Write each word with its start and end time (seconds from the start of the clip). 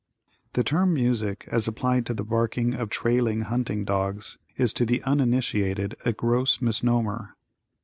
The 0.53 0.63
term 0.63 0.95
"music" 0.95 1.47
as 1.51 1.67
applied 1.67 2.07
to 2.07 2.15
the 2.15 2.23
barking 2.23 2.73
of 2.73 2.89
trailing 2.89 3.41
hunting 3.41 3.85
dogs, 3.85 4.39
is 4.57 4.73
to 4.73 4.83
the 4.83 5.03
uninitiated 5.03 5.93
a 6.03 6.11
gross 6.11 6.59
misnomer. 6.59 7.35